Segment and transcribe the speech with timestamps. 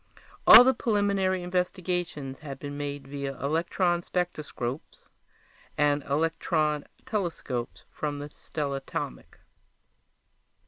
[0.47, 5.07] All the preliminary investigations had been made via electronspectroscopes
[5.77, 9.37] and electrontelescopes from the stellatomic.